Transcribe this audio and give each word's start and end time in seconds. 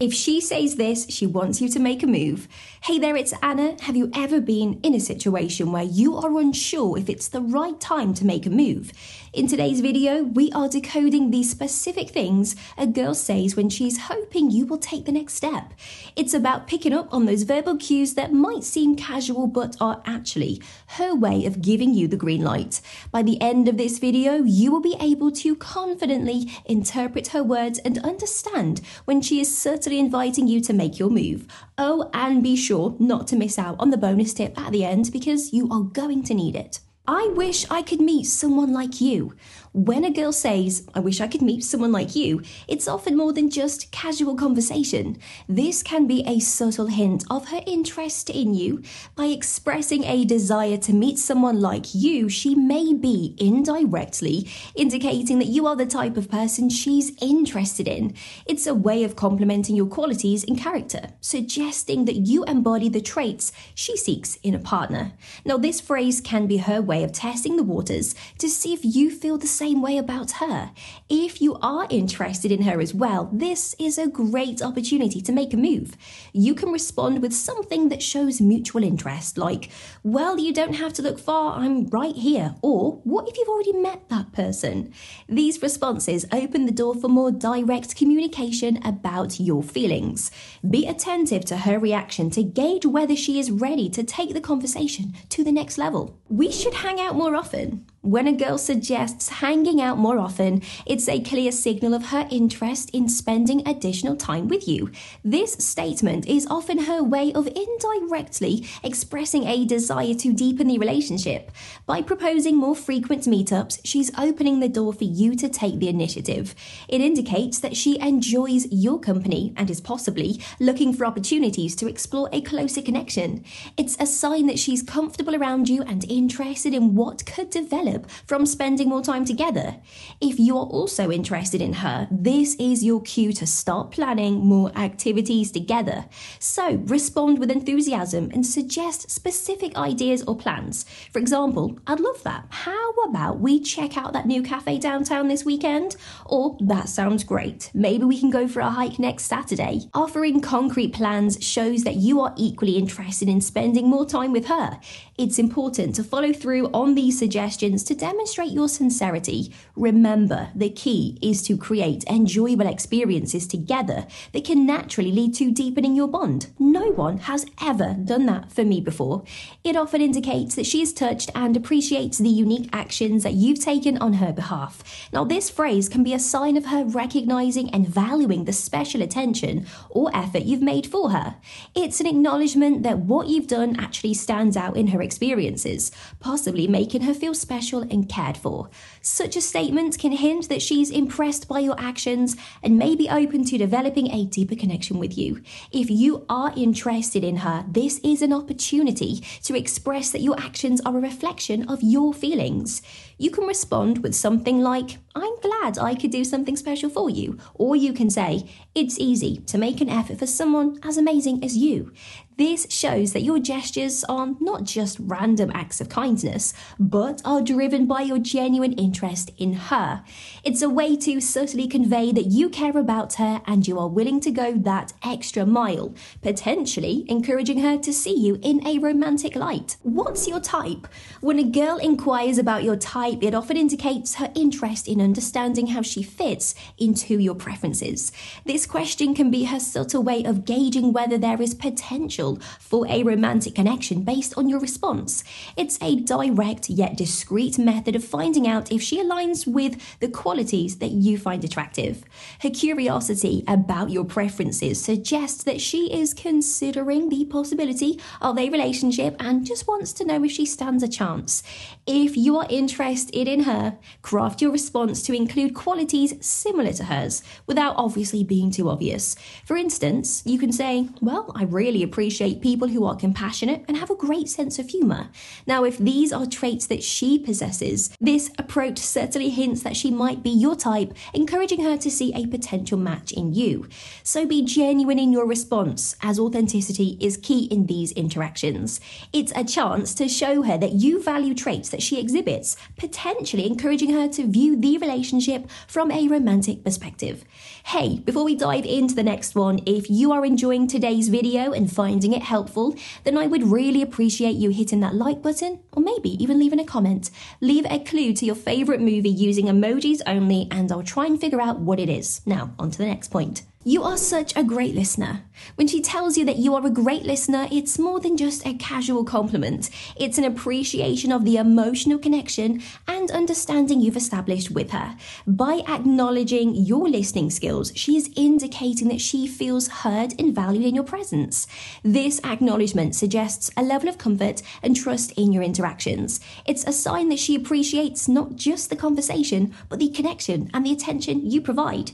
If 0.00 0.12
she 0.12 0.40
says 0.40 0.74
this, 0.74 1.06
she 1.08 1.24
wants 1.24 1.60
you 1.60 1.68
to 1.68 1.78
make 1.78 2.02
a 2.02 2.08
move. 2.08 2.48
Hey 2.82 2.98
there, 2.98 3.14
it's 3.14 3.32
Anna. 3.40 3.76
Have 3.82 3.94
you 3.94 4.10
ever 4.12 4.40
been 4.40 4.80
in 4.82 4.92
a 4.92 4.98
situation 4.98 5.70
where 5.70 5.84
you 5.84 6.16
are 6.16 6.36
unsure 6.40 6.98
if 6.98 7.08
it's 7.08 7.28
the 7.28 7.40
right 7.40 7.78
time 7.78 8.12
to 8.14 8.26
make 8.26 8.44
a 8.44 8.50
move? 8.50 8.90
In 9.32 9.46
today's 9.46 9.80
video, 9.80 10.24
we 10.24 10.50
are 10.50 10.68
decoding 10.68 11.30
the 11.30 11.44
specific 11.44 12.10
things 12.10 12.56
a 12.76 12.88
girl 12.88 13.14
says 13.14 13.54
when 13.54 13.68
she's 13.68 13.98
hoping 13.98 14.50
you 14.50 14.66
will 14.66 14.78
take 14.78 15.04
the 15.04 15.12
next 15.12 15.34
step. 15.34 15.72
It's 16.16 16.34
about 16.34 16.66
picking 16.66 16.92
up 16.92 17.14
on 17.14 17.26
those 17.26 17.44
verbal 17.44 17.76
cues 17.76 18.14
that 18.14 18.32
might 18.32 18.64
seem 18.64 18.96
casual 18.96 19.46
but 19.46 19.76
are 19.80 20.02
actually 20.04 20.60
her 20.98 21.14
way 21.14 21.46
of 21.46 21.62
giving 21.62 21.94
you 21.94 22.08
the 22.08 22.16
green 22.16 22.42
light. 22.42 22.80
By 23.12 23.22
the 23.22 23.40
end 23.40 23.68
of 23.68 23.76
this 23.76 23.98
video, 23.98 24.42
you 24.42 24.72
will 24.72 24.80
be 24.80 24.96
able 25.00 25.30
to 25.32 25.54
confidently 25.54 26.50
interpret 26.64 27.28
her 27.28 27.44
words 27.44 27.78
and 27.78 27.98
understand 28.04 28.80
when 29.04 29.20
she 29.20 29.40
is 29.40 29.56
inviting 29.92 30.48
you 30.48 30.60
to 30.62 30.72
make 30.72 30.98
your 30.98 31.10
move. 31.10 31.46
Oh, 31.78 32.10
and 32.12 32.42
be 32.42 32.56
sure 32.56 32.96
not 32.98 33.26
to 33.28 33.36
miss 33.36 33.58
out 33.58 33.76
on 33.78 33.90
the 33.90 33.96
bonus 33.96 34.34
tip 34.34 34.58
at 34.58 34.72
the 34.72 34.84
end 34.84 35.10
because 35.12 35.52
you 35.52 35.68
are 35.70 35.82
going 35.82 36.22
to 36.24 36.34
need 36.34 36.56
it. 36.56 36.80
I 37.06 37.30
wish 37.34 37.70
I 37.70 37.82
could 37.82 38.00
meet 38.00 38.24
someone 38.24 38.72
like 38.72 38.98
you. 38.98 39.34
When 39.74 40.04
a 40.04 40.10
girl 40.10 40.32
says, 40.32 40.86
I 40.94 41.00
wish 41.00 41.20
I 41.20 41.26
could 41.26 41.42
meet 41.42 41.64
someone 41.64 41.92
like 41.92 42.14
you, 42.14 42.40
it's 42.66 42.88
often 42.88 43.14
more 43.14 43.32
than 43.32 43.50
just 43.50 43.90
casual 43.90 44.36
conversation. 44.36 45.18
This 45.46 45.82
can 45.82 46.06
be 46.06 46.22
a 46.26 46.38
subtle 46.38 46.86
hint 46.86 47.24
of 47.28 47.48
her 47.48 47.60
interest 47.66 48.30
in 48.30 48.54
you. 48.54 48.82
By 49.16 49.26
expressing 49.26 50.04
a 50.04 50.24
desire 50.24 50.78
to 50.78 50.94
meet 50.94 51.18
someone 51.18 51.60
like 51.60 51.92
you, 51.92 52.28
she 52.28 52.54
may 52.54 52.94
be 52.94 53.34
indirectly 53.36 54.48
indicating 54.74 55.40
that 55.40 55.48
you 55.48 55.66
are 55.66 55.76
the 55.76 55.86
type 55.86 56.16
of 56.16 56.30
person 56.30 56.70
she's 56.70 57.12
interested 57.20 57.88
in. 57.88 58.14
It's 58.46 58.66
a 58.66 58.74
way 58.74 59.02
of 59.02 59.16
complimenting 59.16 59.74
your 59.76 59.88
qualities 59.88 60.44
and 60.44 60.56
character, 60.56 61.08
suggesting 61.20 62.04
that 62.04 62.26
you 62.28 62.44
embody 62.44 62.88
the 62.88 63.02
traits 63.02 63.52
she 63.74 63.96
seeks 63.96 64.36
in 64.36 64.54
a 64.54 64.58
partner. 64.60 65.12
Now, 65.44 65.58
this 65.58 65.80
phrase 65.80 66.20
can 66.20 66.46
be 66.46 66.58
her 66.58 66.80
way 66.80 66.93
of 66.98 67.12
testing 67.12 67.56
the 67.56 67.62
waters 67.62 68.14
to 68.38 68.48
see 68.48 68.72
if 68.72 68.84
you 68.84 69.10
feel 69.10 69.36
the 69.36 69.46
same 69.46 69.74
same 69.74 69.82
way 69.82 69.96
about 69.98 70.32
her. 70.32 70.70
If 71.08 71.40
you 71.40 71.56
are 71.62 71.86
interested 71.90 72.52
in 72.52 72.62
her 72.62 72.80
as 72.80 72.94
well, 72.94 73.30
this 73.32 73.74
is 73.78 73.98
a 73.98 74.06
great 74.06 74.62
opportunity 74.62 75.20
to 75.22 75.32
make 75.32 75.52
a 75.52 75.56
move. 75.56 75.96
You 76.32 76.54
can 76.54 76.70
respond 76.70 77.22
with 77.22 77.32
something 77.32 77.88
that 77.88 78.02
shows 78.02 78.40
mutual 78.40 78.84
interest, 78.84 79.38
like, 79.38 79.70
Well, 80.02 80.38
you 80.38 80.52
don't 80.52 80.74
have 80.74 80.92
to 80.94 81.02
look 81.02 81.18
far, 81.18 81.58
I'm 81.58 81.86
right 81.86 82.14
here. 82.14 82.54
Or, 82.62 83.00
What 83.04 83.28
if 83.28 83.36
you've 83.36 83.48
already 83.48 83.72
met 83.72 84.08
that 84.10 84.32
person? 84.32 84.92
These 85.28 85.62
responses 85.62 86.26
open 86.30 86.66
the 86.66 86.78
door 86.82 86.94
for 86.94 87.08
more 87.08 87.32
direct 87.32 87.96
communication 87.96 88.78
about 88.84 89.40
your 89.40 89.62
feelings. 89.62 90.30
Be 90.68 90.86
attentive 90.86 91.44
to 91.46 91.56
her 91.58 91.78
reaction 91.78 92.30
to 92.30 92.42
gauge 92.42 92.86
whether 92.86 93.16
she 93.16 93.40
is 93.40 93.50
ready 93.50 93.88
to 93.90 94.04
take 94.04 94.34
the 94.34 94.48
conversation 94.52 95.14
to 95.30 95.42
the 95.42 95.52
next 95.60 95.78
level. 95.78 96.18
We 96.28 96.52
should 96.52 96.74
hang 96.84 97.00
out 97.00 97.16
more 97.16 97.34
often. 97.34 97.86
When 98.04 98.26
a 98.26 98.34
girl 98.34 98.58
suggests 98.58 99.30
hanging 99.30 99.80
out 99.80 99.96
more 99.96 100.18
often, 100.18 100.60
it's 100.84 101.08
a 101.08 101.22
clear 101.22 101.50
signal 101.50 101.94
of 101.94 102.08
her 102.08 102.28
interest 102.30 102.90
in 102.90 103.08
spending 103.08 103.66
additional 103.66 104.14
time 104.14 104.46
with 104.46 104.68
you. 104.68 104.90
This 105.24 105.54
statement 105.54 106.26
is 106.26 106.46
often 106.50 106.80
her 106.80 107.02
way 107.02 107.32
of 107.32 107.46
indirectly 107.46 108.66
expressing 108.82 109.44
a 109.44 109.64
desire 109.64 110.12
to 110.16 110.34
deepen 110.34 110.66
the 110.66 110.76
relationship. 110.76 111.50
By 111.86 112.02
proposing 112.02 112.58
more 112.58 112.76
frequent 112.76 113.22
meetups, 113.22 113.80
she's 113.84 114.10
opening 114.18 114.60
the 114.60 114.68
door 114.68 114.92
for 114.92 115.04
you 115.04 115.34
to 115.36 115.48
take 115.48 115.78
the 115.78 115.88
initiative. 115.88 116.54
It 116.88 117.00
indicates 117.00 117.58
that 117.60 117.74
she 117.74 117.98
enjoys 118.00 118.70
your 118.70 119.00
company 119.00 119.54
and 119.56 119.70
is 119.70 119.80
possibly 119.80 120.42
looking 120.60 120.92
for 120.92 121.06
opportunities 121.06 121.74
to 121.76 121.88
explore 121.88 122.28
a 122.34 122.42
closer 122.42 122.82
connection. 122.82 123.44
It's 123.78 123.96
a 123.98 124.04
sign 124.04 124.46
that 124.48 124.58
she's 124.58 124.82
comfortable 124.82 125.34
around 125.34 125.70
you 125.70 125.82
and 125.84 126.04
interested 126.04 126.74
in 126.74 126.94
what 126.94 127.24
could 127.24 127.48
develop 127.48 127.93
from 128.26 128.46
spending 128.46 128.88
more 128.88 129.02
time 129.02 129.24
together. 129.24 129.76
If 130.20 130.38
you're 130.38 130.56
also 130.56 131.10
interested 131.10 131.60
in 131.60 131.74
her, 131.74 132.08
this 132.10 132.54
is 132.56 132.84
your 132.84 133.02
cue 133.02 133.32
to 133.34 133.46
start 133.46 133.90
planning 133.90 134.44
more 134.44 134.70
activities 134.76 135.50
together. 135.50 136.06
So 136.38 136.82
respond 136.84 137.38
with 137.38 137.50
enthusiasm 137.50 138.30
and 138.32 138.46
suggest 138.46 139.10
specific 139.10 139.76
ideas 139.76 140.22
or 140.24 140.36
plans. 140.36 140.84
For 141.12 141.18
example, 141.18 141.78
I'd 141.86 142.00
love 142.00 142.22
that. 142.24 142.46
How 142.50 142.90
about 143.06 143.40
we 143.40 143.60
check 143.60 143.96
out 143.96 144.12
that 144.12 144.26
new 144.26 144.42
cafe 144.42 144.78
downtown 144.78 145.28
this 145.28 145.44
weekend? 145.44 145.96
Or 146.26 146.56
that 146.60 146.88
sounds 146.88 147.24
great. 147.24 147.70
Maybe 147.74 148.04
we 148.04 148.18
can 148.18 148.30
go 148.30 148.48
for 148.48 148.60
a 148.60 148.70
hike 148.70 148.98
next 148.98 149.24
Saturday. 149.24 149.82
Offering 149.94 150.40
concrete 150.40 150.92
plans 150.92 151.38
shows 151.44 151.84
that 151.84 151.96
you 151.96 152.20
are 152.20 152.34
equally 152.36 152.76
interested 152.76 153.28
in 153.28 153.40
spending 153.40 153.88
more 153.88 154.06
time 154.06 154.32
with 154.32 154.46
her. 154.46 154.80
It's 155.16 155.38
important 155.38 155.94
to 155.94 156.04
follow 156.04 156.32
through 156.32 156.68
on 156.72 156.94
these 156.94 157.18
suggestions 157.18 157.83
to 157.84 157.94
demonstrate 157.94 158.50
your 158.50 158.68
sincerity, 158.68 159.52
remember 159.76 160.48
the 160.54 160.70
key 160.70 161.18
is 161.22 161.42
to 161.42 161.56
create 161.56 162.04
enjoyable 162.04 162.66
experiences 162.66 163.46
together 163.46 164.06
that 164.32 164.44
can 164.44 164.66
naturally 164.66 165.12
lead 165.12 165.34
to 165.34 165.52
deepening 165.52 165.94
your 165.94 166.08
bond. 166.08 166.52
No 166.58 166.90
one 166.90 167.18
has 167.18 167.46
ever 167.62 167.94
done 167.94 168.26
that 168.26 168.52
for 168.52 168.64
me 168.64 168.80
before. 168.80 169.24
It 169.62 169.76
often 169.76 170.00
indicates 170.00 170.54
that 170.54 170.66
she 170.66 170.82
is 170.82 170.92
touched 170.92 171.30
and 171.34 171.56
appreciates 171.56 172.18
the 172.18 172.28
unique 172.28 172.68
actions 172.72 173.22
that 173.22 173.34
you've 173.34 173.60
taken 173.60 173.98
on 173.98 174.14
her 174.14 174.32
behalf. 174.32 174.82
Now, 175.12 175.24
this 175.24 175.50
phrase 175.50 175.88
can 175.88 176.02
be 176.02 176.14
a 176.14 176.18
sign 176.18 176.56
of 176.56 176.66
her 176.66 176.84
recognizing 176.84 177.70
and 177.70 177.88
valuing 177.88 178.44
the 178.44 178.52
special 178.52 179.02
attention 179.02 179.66
or 179.90 180.14
effort 180.14 180.42
you've 180.42 180.62
made 180.62 180.86
for 180.86 181.10
her. 181.10 181.36
It's 181.74 182.00
an 182.00 182.06
acknowledgement 182.06 182.82
that 182.82 182.98
what 182.98 183.28
you've 183.28 183.46
done 183.46 183.78
actually 183.78 184.14
stands 184.14 184.56
out 184.56 184.76
in 184.76 184.88
her 184.88 185.02
experiences, 185.02 185.90
possibly 186.20 186.66
making 186.66 187.02
her 187.02 187.14
feel 187.14 187.34
special 187.34 187.73
and 187.82 188.08
cared 188.08 188.36
for. 188.36 188.70
Such 189.02 189.36
a 189.36 189.40
statement 189.40 189.98
can 189.98 190.12
hint 190.12 190.48
that 190.48 190.62
she's 190.62 190.90
impressed 190.90 191.48
by 191.48 191.60
your 191.60 191.78
actions 191.78 192.36
and 192.62 192.78
may 192.78 192.94
be 192.94 193.08
open 193.08 193.44
to 193.44 193.58
developing 193.58 194.10
a 194.10 194.24
deeper 194.24 194.56
connection 194.56 194.98
with 194.98 195.16
you. 195.16 195.42
If 195.72 195.90
you 195.90 196.24
are 196.28 196.52
interested 196.56 197.24
in 197.24 197.36
her, 197.38 197.64
this 197.68 197.98
is 198.04 198.22
an 198.22 198.32
opportunity 198.32 199.22
to 199.44 199.56
express 199.56 200.10
that 200.10 200.22
your 200.22 200.38
actions 200.40 200.80
are 200.86 200.96
a 200.96 201.00
reflection 201.00 201.68
of 201.68 201.82
your 201.82 202.14
feelings. 202.14 202.82
You 203.18 203.30
can 203.30 203.44
respond 203.44 204.02
with 204.02 204.14
something 204.14 204.60
like, 204.60 204.98
I'm 205.14 205.40
glad 205.40 205.78
I 205.78 205.94
could 205.94 206.10
do 206.10 206.24
something 206.24 206.56
special 206.56 206.90
for 206.90 207.08
you. 207.08 207.38
Or 207.54 207.76
you 207.76 207.92
can 207.92 208.10
say, 208.10 208.50
It's 208.74 208.98
easy 208.98 209.36
to 209.46 209.58
make 209.58 209.80
an 209.80 209.88
effort 209.88 210.18
for 210.18 210.26
someone 210.26 210.78
as 210.82 210.96
amazing 210.96 211.44
as 211.44 211.56
you. 211.56 211.92
This 212.36 212.66
shows 212.68 213.12
that 213.12 213.22
your 213.22 213.38
gestures 213.38 214.02
are 214.08 214.34
not 214.40 214.64
just 214.64 214.98
random 214.98 215.52
acts 215.54 215.80
of 215.80 215.88
kindness, 215.88 216.52
but 216.80 217.22
are 217.24 217.40
driven 217.40 217.86
by 217.86 218.00
your 218.00 218.18
genuine 218.18 218.72
interest 218.72 219.30
in 219.38 219.52
her. 219.52 220.02
It's 220.42 220.60
a 220.60 220.68
way 220.68 220.96
to 220.96 221.20
subtly 221.20 221.68
convey 221.68 222.10
that 222.10 222.26
you 222.26 222.48
care 222.48 222.76
about 222.76 223.14
her 223.14 223.40
and 223.46 223.68
you 223.68 223.78
are 223.78 223.86
willing 223.86 224.18
to 224.18 224.32
go 224.32 224.52
that 224.52 224.92
extra 225.04 225.46
mile, 225.46 225.94
potentially 226.22 227.04
encouraging 227.08 227.60
her 227.60 227.78
to 227.78 227.92
see 227.92 228.18
you 228.18 228.40
in 228.42 228.66
a 228.66 228.80
romantic 228.80 229.36
light. 229.36 229.76
What's 229.82 230.26
your 230.26 230.40
type? 230.40 230.88
When 231.20 231.38
a 231.38 231.44
girl 231.44 231.76
inquires 231.76 232.38
about 232.38 232.64
your 232.64 232.76
type, 232.76 233.22
it 233.22 233.36
often 233.36 233.56
indicates 233.56 234.16
her 234.16 234.32
interest 234.34 234.88
in 234.88 235.00
understanding 235.00 235.68
how 235.68 235.82
she 235.82 236.02
fits 236.02 236.56
into 236.78 237.20
your 237.20 237.36
preferences. 237.36 238.10
This 238.44 238.66
question 238.66 239.14
can 239.14 239.30
be 239.30 239.44
her 239.44 239.60
subtle 239.60 240.02
way 240.02 240.24
of 240.24 240.44
gauging 240.44 240.92
whether 240.92 241.16
there 241.16 241.40
is 241.40 241.54
potential 241.54 242.23
potential 242.24 242.38
for 242.58 242.86
a 242.88 243.02
romantic 243.02 243.54
connection 243.54 244.02
based 244.02 244.36
on 244.36 244.48
your 244.48 244.60
response. 244.60 245.24
It's 245.56 245.78
a 245.80 245.96
direct 245.96 246.70
yet 246.70 246.96
discreet 246.96 247.58
method 247.58 247.96
of 247.96 248.04
finding 248.04 248.46
out 248.48 248.72
if 248.72 248.82
she 248.82 249.02
aligns 249.02 249.46
with 249.46 249.76
the 250.00 250.08
qualities 250.08 250.78
that 250.78 250.90
you 250.90 251.18
find 251.18 251.44
attractive. 251.44 252.04
Her 252.40 252.50
curiosity 252.50 253.44
about 253.46 253.90
your 253.90 254.04
preferences 254.04 254.80
suggests 254.80 255.44
that 255.44 255.60
she 255.60 255.92
is 255.92 256.14
considering 256.14 257.08
the 257.08 257.24
possibility 257.26 258.00
of 258.20 258.38
a 258.38 258.50
relationship 258.50 259.16
and 259.20 259.46
just 259.46 259.66
wants 259.66 259.92
to 259.94 260.04
know 260.04 260.24
if 260.24 260.32
she 260.32 260.46
stands 260.46 260.82
a 260.82 260.88
chance. 260.88 261.42
If 261.86 262.16
you 262.16 262.36
are 262.38 262.46
interested 262.48 263.28
in 263.28 263.40
her, 263.44 263.76
craft 264.02 264.40
your 264.40 264.52
response 264.52 265.02
to 265.02 265.12
include 265.12 265.54
qualities 265.54 266.14
similar 266.20 266.72
to 266.72 266.84
hers 266.84 267.22
without 267.46 267.74
obviously 267.76 268.24
being 268.24 268.50
too 268.50 268.68
obvious. 268.68 269.16
For 269.44 269.56
instance, 269.56 270.22
you 270.24 270.38
can 270.38 270.52
say, 270.52 270.88
Well, 271.00 271.32
I 271.34 271.44
really 271.44 271.82
appreciate 271.82 272.13
appreciate 272.14 272.40
people 272.40 272.68
who 272.68 272.84
are 272.84 272.94
compassionate 272.94 273.64
and 273.66 273.76
have 273.76 273.90
a 273.90 273.96
great 273.96 274.28
sense 274.28 274.60
of 274.60 274.68
humour. 274.68 275.08
Now, 275.48 275.64
if 275.64 275.78
these 275.78 276.12
are 276.12 276.26
traits 276.26 276.64
that 276.68 276.84
she 276.84 277.18
possesses, 277.18 277.90
this 278.00 278.30
approach 278.38 278.78
certainly 278.78 279.30
hints 279.30 279.64
that 279.64 279.76
she 279.76 279.90
might 279.90 280.22
be 280.22 280.30
your 280.30 280.54
type, 280.54 280.94
encouraging 281.12 281.64
her 281.64 281.76
to 281.76 281.90
see 281.90 282.14
a 282.14 282.28
potential 282.28 282.78
match 282.78 283.10
in 283.10 283.34
you. 283.34 283.68
So 284.04 284.26
be 284.26 284.44
genuine 284.44 285.00
in 285.00 285.12
your 285.12 285.26
response, 285.26 285.96
as 286.02 286.20
authenticity 286.20 286.96
is 287.00 287.16
key 287.16 287.46
in 287.46 287.66
these 287.66 287.90
interactions. 287.92 288.80
It's 289.12 289.32
a 289.34 289.42
chance 289.42 289.92
to 289.94 290.08
show 290.08 290.42
her 290.42 290.56
that 290.56 290.74
you 290.74 291.02
value 291.02 291.34
traits 291.34 291.68
that 291.70 291.82
she 291.82 291.98
exhibits, 291.98 292.56
potentially 292.76 293.44
encouraging 293.44 293.90
her 293.90 294.06
to 294.06 294.28
view 294.28 294.54
the 294.54 294.78
relationship 294.78 295.50
from 295.66 295.90
a 295.90 296.06
romantic 296.06 296.62
perspective. 296.62 297.24
Hey, 297.64 297.98
before 297.98 298.22
we 298.22 298.36
dive 298.36 298.66
into 298.66 298.94
the 298.94 299.02
next 299.02 299.34
one, 299.34 299.60
if 299.66 299.90
you 299.90 300.12
are 300.12 300.24
enjoying 300.24 300.68
today's 300.68 301.08
video 301.08 301.52
and 301.52 301.68
finding 302.04 302.20
it 302.20 302.26
helpful, 302.26 302.74
then 303.04 303.16
I 303.16 303.26
would 303.26 303.50
really 303.50 303.80
appreciate 303.80 304.36
you 304.36 304.50
hitting 304.50 304.80
that 304.80 304.94
like 304.94 305.22
button 305.22 305.60
or 305.72 305.82
maybe 305.82 306.22
even 306.22 306.38
leaving 306.38 306.60
a 306.60 306.64
comment. 306.64 307.10
Leave 307.40 307.64
a 307.70 307.78
clue 307.78 308.12
to 308.12 308.26
your 308.26 308.34
favourite 308.34 308.82
movie 308.82 309.08
using 309.08 309.46
emojis 309.46 310.02
only, 310.06 310.46
and 310.50 310.70
I'll 310.70 310.82
try 310.82 311.06
and 311.06 311.18
figure 311.18 311.40
out 311.40 311.60
what 311.60 311.80
it 311.80 311.88
is. 311.88 312.20
Now, 312.26 312.52
on 312.58 312.70
to 312.72 312.78
the 312.78 312.84
next 312.84 313.08
point. 313.08 313.42
You 313.66 313.82
are 313.82 313.96
such 313.96 314.36
a 314.36 314.44
great 314.44 314.74
listener. 314.74 315.22
When 315.54 315.66
she 315.66 315.80
tells 315.80 316.18
you 316.18 316.24
that 316.26 316.36
you 316.36 316.54
are 316.54 316.66
a 316.66 316.70
great 316.70 317.04
listener, 317.04 317.48
it's 317.50 317.78
more 317.78 317.98
than 317.98 318.18
just 318.18 318.46
a 318.46 318.52
casual 318.52 319.04
compliment. 319.04 319.70
It's 319.96 320.18
an 320.18 320.24
appreciation 320.24 321.10
of 321.10 321.24
the 321.24 321.38
emotional 321.38 321.98
connection 321.98 322.62
and 322.86 323.10
understanding 323.10 323.80
you've 323.80 323.96
established 323.96 324.50
with 324.50 324.72
her. 324.72 324.98
By 325.26 325.62
acknowledging 325.66 326.54
your 326.54 326.90
listening 326.90 327.30
skills, 327.30 327.72
she 327.74 327.96
is 327.96 328.10
indicating 328.14 328.88
that 328.88 329.00
she 329.00 329.26
feels 329.26 329.68
heard 329.68 330.12
and 330.18 330.34
valued 330.34 330.66
in 330.66 330.74
your 330.74 330.84
presence. 330.84 331.46
This 331.82 332.20
acknowledgement 332.22 332.94
suggests 332.94 333.50
a 333.56 333.62
level 333.62 333.88
of 333.88 333.96
comfort 333.96 334.42
and 334.62 334.76
trust 334.76 335.12
in 335.12 335.32
your 335.32 335.42
interactions. 335.42 336.20
It's 336.44 336.64
a 336.64 336.72
sign 336.72 337.08
that 337.08 337.18
she 337.18 337.34
appreciates 337.34 338.08
not 338.08 338.36
just 338.36 338.68
the 338.68 338.76
conversation, 338.76 339.54
but 339.70 339.78
the 339.78 339.88
connection 339.88 340.50
and 340.52 340.66
the 340.66 340.72
attention 340.72 341.30
you 341.30 341.40
provide. 341.40 341.92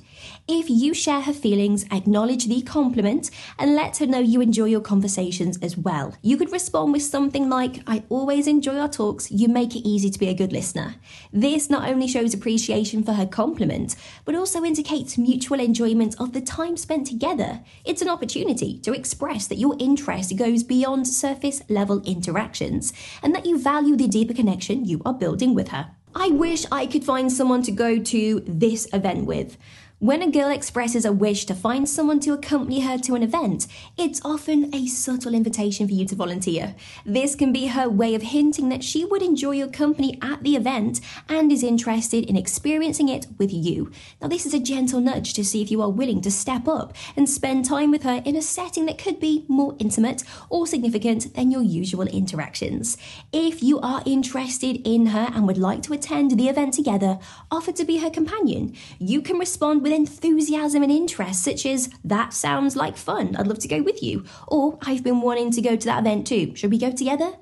If 0.48 0.68
you 0.68 0.94
share 0.94 1.20
her 1.20 1.32
feelings, 1.32 1.59
feelings, 1.60 1.84
acknowledge 1.90 2.46
the 2.46 2.62
compliment, 2.62 3.30
and 3.58 3.74
let 3.74 3.98
her 3.98 4.06
know 4.06 4.18
you 4.18 4.40
enjoy 4.40 4.64
your 4.64 4.80
conversations 4.80 5.58
as 5.60 5.76
well. 5.76 6.14
You 6.22 6.38
could 6.38 6.52
respond 6.52 6.92
with 6.92 7.02
something 7.02 7.50
like, 7.50 7.82
I 7.86 8.02
always 8.08 8.46
enjoy 8.46 8.78
our 8.78 8.88
talks, 8.88 9.30
you 9.30 9.46
make 9.46 9.76
it 9.76 9.86
easy 9.86 10.08
to 10.10 10.18
be 10.18 10.28
a 10.28 10.34
good 10.34 10.52
listener. 10.52 10.94
This 11.32 11.68
not 11.68 11.86
only 11.86 12.08
shows 12.08 12.32
appreciation 12.32 13.02
for 13.02 13.12
her 13.12 13.26
compliment, 13.26 13.94
but 14.24 14.34
also 14.34 14.64
indicates 14.64 15.18
mutual 15.18 15.60
enjoyment 15.60 16.14
of 16.18 16.32
the 16.32 16.40
time 16.40 16.78
spent 16.78 17.06
together. 17.06 17.60
It's 17.84 18.02
an 18.02 18.08
opportunity 18.08 18.78
to 18.78 18.94
express 18.94 19.46
that 19.48 19.58
your 19.58 19.76
interest 19.78 20.36
goes 20.36 20.62
beyond 20.62 21.08
surface 21.08 21.62
level 21.68 22.00
interactions 22.04 22.94
and 23.22 23.34
that 23.34 23.44
you 23.44 23.58
value 23.58 23.96
the 23.96 24.08
deeper 24.08 24.34
connection 24.34 24.86
you 24.86 25.02
are 25.04 25.12
building 25.14 25.54
with 25.54 25.68
her. 25.68 25.90
I 26.14 26.28
wish 26.28 26.64
I 26.72 26.86
could 26.86 27.04
find 27.04 27.30
someone 27.30 27.62
to 27.62 27.70
go 27.70 27.98
to 27.98 28.42
this 28.46 28.88
event 28.92 29.26
with. 29.26 29.56
When 30.00 30.22
a 30.22 30.30
girl 30.30 30.48
expresses 30.48 31.04
a 31.04 31.12
wish 31.12 31.44
to 31.44 31.54
find 31.54 31.86
someone 31.86 32.20
to 32.20 32.32
accompany 32.32 32.80
her 32.80 32.96
to 32.96 33.14
an 33.16 33.22
event, 33.22 33.66
it's 33.98 34.18
often 34.24 34.74
a 34.74 34.86
subtle 34.86 35.34
invitation 35.34 35.86
for 35.86 35.92
you 35.92 36.06
to 36.06 36.14
volunteer. 36.14 36.74
This 37.04 37.34
can 37.34 37.52
be 37.52 37.66
her 37.66 37.86
way 37.86 38.14
of 38.14 38.22
hinting 38.22 38.70
that 38.70 38.82
she 38.82 39.04
would 39.04 39.20
enjoy 39.20 39.50
your 39.50 39.68
company 39.68 40.18
at 40.22 40.42
the 40.42 40.56
event 40.56 41.02
and 41.28 41.52
is 41.52 41.62
interested 41.62 42.24
in 42.24 42.34
experiencing 42.34 43.10
it 43.10 43.26
with 43.36 43.52
you. 43.52 43.92
Now, 44.22 44.28
this 44.28 44.46
is 44.46 44.54
a 44.54 44.58
gentle 44.58 45.02
nudge 45.02 45.34
to 45.34 45.44
see 45.44 45.60
if 45.60 45.70
you 45.70 45.82
are 45.82 45.90
willing 45.90 46.22
to 46.22 46.30
step 46.30 46.66
up 46.66 46.96
and 47.14 47.28
spend 47.28 47.66
time 47.66 47.90
with 47.90 48.04
her 48.04 48.22
in 48.24 48.36
a 48.36 48.40
setting 48.40 48.86
that 48.86 48.96
could 48.96 49.20
be 49.20 49.44
more 49.48 49.76
intimate 49.78 50.24
or 50.48 50.66
significant 50.66 51.34
than 51.34 51.50
your 51.50 51.62
usual 51.62 52.06
interactions. 52.06 52.96
If 53.34 53.62
you 53.62 53.78
are 53.80 54.02
interested 54.06 54.80
in 54.88 55.08
her 55.08 55.30
and 55.34 55.46
would 55.46 55.58
like 55.58 55.82
to 55.82 55.92
attend 55.92 56.30
the 56.30 56.48
event 56.48 56.72
together, 56.72 57.18
offer 57.50 57.72
to 57.72 57.84
be 57.84 57.98
her 57.98 58.08
companion. 58.08 58.74
You 58.98 59.20
can 59.20 59.36
respond 59.36 59.82
with 59.82 59.89
with 59.90 59.98
enthusiasm 59.98 60.82
and 60.82 60.92
interest, 60.92 61.42
such 61.42 61.66
as, 61.66 61.90
that 62.04 62.32
sounds 62.32 62.76
like 62.76 62.96
fun, 62.96 63.34
I'd 63.36 63.46
love 63.46 63.58
to 63.60 63.68
go 63.68 63.82
with 63.82 64.02
you, 64.02 64.24
or 64.46 64.78
I've 64.82 65.02
been 65.02 65.20
wanting 65.20 65.50
to 65.52 65.62
go 65.62 65.76
to 65.76 65.86
that 65.86 66.00
event 66.00 66.26
too, 66.26 66.54
should 66.54 66.70
we 66.70 66.78
go 66.78 66.92
together? 66.92 67.32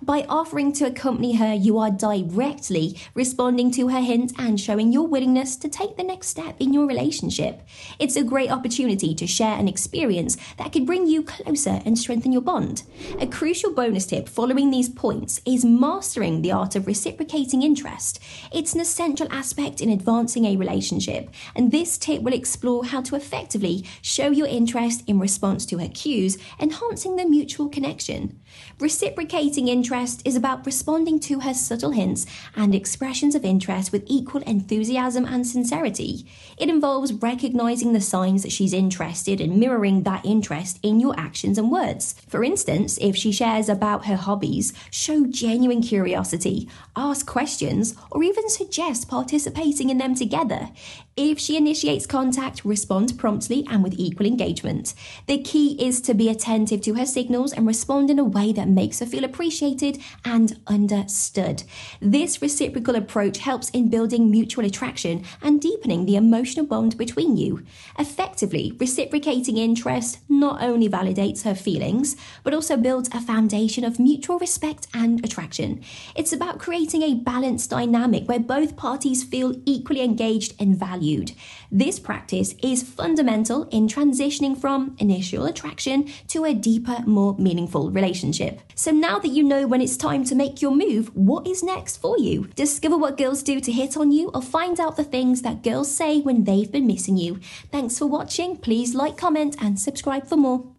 By 0.00 0.24
offering 0.28 0.72
to 0.74 0.86
accompany 0.86 1.34
her, 1.34 1.52
you 1.52 1.76
are 1.78 1.90
directly 1.90 2.96
responding 3.14 3.72
to 3.72 3.88
her 3.88 4.00
hint 4.00 4.32
and 4.38 4.60
showing 4.60 4.92
your 4.92 5.08
willingness 5.08 5.56
to 5.56 5.68
take 5.68 5.96
the 5.96 6.04
next 6.04 6.28
step 6.28 6.54
in 6.60 6.72
your 6.72 6.86
relationship. 6.86 7.62
It's 7.98 8.14
a 8.14 8.22
great 8.22 8.50
opportunity 8.50 9.12
to 9.16 9.26
share 9.26 9.58
an 9.58 9.66
experience 9.66 10.36
that 10.56 10.72
could 10.72 10.86
bring 10.86 11.08
you 11.08 11.24
closer 11.24 11.82
and 11.84 11.98
strengthen 11.98 12.30
your 12.30 12.42
bond. 12.42 12.84
A 13.18 13.26
crucial 13.26 13.72
bonus 13.72 14.06
tip 14.06 14.28
following 14.28 14.70
these 14.70 14.88
points 14.88 15.40
is 15.44 15.64
mastering 15.64 16.42
the 16.42 16.52
art 16.52 16.76
of 16.76 16.86
reciprocating 16.86 17.62
interest. 17.62 18.20
It's 18.52 18.74
an 18.74 18.80
essential 18.80 19.26
aspect 19.32 19.80
in 19.80 19.90
advancing 19.90 20.44
a 20.44 20.56
relationship, 20.56 21.28
and 21.56 21.72
this 21.72 21.98
tip 21.98 22.22
will 22.22 22.34
explore 22.34 22.84
how 22.84 23.02
to 23.02 23.16
effectively 23.16 23.84
show 24.00 24.30
your 24.30 24.46
interest 24.46 25.02
in 25.08 25.18
response 25.18 25.66
to 25.66 25.78
her 25.78 25.88
cues, 25.88 26.38
enhancing 26.60 27.16
the 27.16 27.24
mutual 27.24 27.68
connection. 27.68 28.38
Reciprocating 28.78 29.66
interest 29.66 29.87
interest 29.88 30.20
is 30.26 30.36
about 30.36 30.66
responding 30.66 31.18
to 31.18 31.40
her 31.40 31.54
subtle 31.54 31.92
hints 31.92 32.26
and 32.54 32.74
expressions 32.74 33.34
of 33.34 33.42
interest 33.42 33.90
with 33.90 34.04
equal 34.06 34.42
enthusiasm 34.42 35.24
and 35.24 35.46
sincerity. 35.46 36.26
It 36.58 36.68
involves 36.68 37.14
recognizing 37.14 37.94
the 37.94 38.00
signs 38.02 38.42
that 38.42 38.52
she's 38.52 38.74
interested 38.74 39.40
and 39.40 39.58
mirroring 39.58 40.02
that 40.02 40.26
interest 40.26 40.78
in 40.82 41.00
your 41.00 41.18
actions 41.18 41.56
and 41.56 41.70
words. 41.70 42.14
For 42.28 42.44
instance, 42.44 42.98
if 43.00 43.16
she 43.16 43.32
shares 43.32 43.70
about 43.70 44.04
her 44.04 44.16
hobbies, 44.16 44.74
show 44.90 45.24
genuine 45.24 45.80
curiosity, 45.80 46.68
ask 46.94 47.26
questions, 47.26 47.94
or 48.10 48.22
even 48.22 48.50
suggest 48.50 49.08
participating 49.08 49.88
in 49.88 49.96
them 49.96 50.14
together. 50.14 50.68
If 51.16 51.40
she 51.40 51.56
initiates 51.56 52.06
contact, 52.06 52.64
respond 52.64 53.18
promptly 53.18 53.66
and 53.68 53.82
with 53.82 53.98
equal 53.98 54.26
engagement. 54.26 54.94
The 55.26 55.42
key 55.42 55.76
is 55.84 56.00
to 56.02 56.14
be 56.14 56.28
attentive 56.28 56.80
to 56.82 56.94
her 56.94 57.06
signals 57.06 57.52
and 57.52 57.66
respond 57.66 58.08
in 58.08 58.20
a 58.20 58.24
way 58.24 58.52
that 58.52 58.68
makes 58.68 59.00
her 59.00 59.06
feel 59.06 59.24
appreciated 59.24 59.77
and 60.24 60.58
understood. 60.66 61.62
This 62.00 62.42
reciprocal 62.42 62.96
approach 62.96 63.38
helps 63.38 63.70
in 63.70 63.88
building 63.88 64.30
mutual 64.30 64.64
attraction 64.64 65.24
and 65.42 65.60
deepening 65.60 66.06
the 66.06 66.16
emotional 66.16 66.66
bond 66.66 66.98
between 66.98 67.36
you. 67.36 67.64
Effectively, 67.98 68.76
reciprocating 68.78 69.56
interest 69.56 70.18
not 70.28 70.62
only 70.62 70.88
validates 70.88 71.44
her 71.44 71.54
feelings, 71.54 72.16
but 72.42 72.54
also 72.54 72.76
builds 72.76 73.08
a 73.12 73.20
foundation 73.20 73.84
of 73.84 73.98
mutual 73.98 74.38
respect 74.38 74.86
and 74.92 75.24
attraction. 75.24 75.80
It's 76.14 76.32
about 76.32 76.58
creating 76.58 77.02
a 77.02 77.14
balanced 77.14 77.70
dynamic 77.70 78.28
where 78.28 78.40
both 78.40 78.76
parties 78.76 79.24
feel 79.24 79.54
equally 79.64 80.02
engaged 80.02 80.54
and 80.60 80.76
valued 80.76 80.98
valued. 80.98 81.32
This 81.70 82.00
practice 82.00 82.54
is 82.62 82.82
fundamental 82.82 83.64
in 83.70 83.88
transitioning 83.88 84.56
from 84.56 84.96
initial 84.98 85.44
attraction 85.44 86.08
to 86.28 86.46
a 86.46 86.54
deeper, 86.54 87.00
more 87.04 87.36
meaningful 87.38 87.90
relationship. 87.90 88.62
So 88.74 88.90
now 88.90 89.18
that 89.18 89.28
you 89.28 89.42
know 89.42 89.66
when 89.66 89.82
it's 89.82 89.98
time 89.98 90.24
to 90.24 90.34
make 90.34 90.62
your 90.62 90.74
move, 90.74 91.14
what 91.14 91.46
is 91.46 91.62
next 91.62 91.98
for 91.98 92.18
you? 92.18 92.46
Discover 92.56 92.96
what 92.96 93.18
girls 93.18 93.42
do 93.42 93.60
to 93.60 93.70
hit 93.70 93.98
on 93.98 94.10
you 94.12 94.30
or 94.32 94.40
find 94.40 94.80
out 94.80 94.96
the 94.96 95.04
things 95.04 95.42
that 95.42 95.62
girls 95.62 95.94
say 95.94 96.20
when 96.20 96.44
they've 96.44 96.72
been 96.72 96.86
missing 96.86 97.18
you. 97.18 97.38
Thanks 97.70 97.98
for 97.98 98.06
watching. 98.06 98.56
Please 98.56 98.94
like, 98.94 99.18
comment, 99.18 99.56
and 99.60 99.78
subscribe 99.78 100.26
for 100.26 100.36
more. 100.36 100.64